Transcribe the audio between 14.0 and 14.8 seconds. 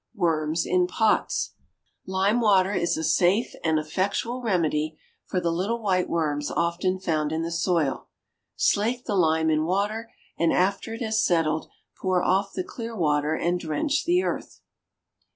the earth.